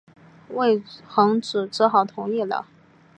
[0.49, 2.65] 魏桓子只好同意了。